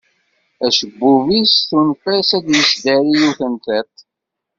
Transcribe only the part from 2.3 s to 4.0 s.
ad as-yesdari yiwet n tiṭ.